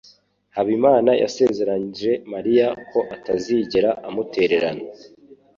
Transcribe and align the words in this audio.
Habimana 0.55 1.11
yasezeranyije 1.23 2.11
Mariya 2.33 2.67
ko 2.91 2.99
atazigera 3.15 3.89
amutererana. 4.07 4.85